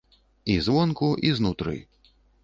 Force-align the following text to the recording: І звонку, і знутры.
І 0.53 0.53
звонку, 0.67 1.09
і 1.29 1.33
знутры. 1.39 1.75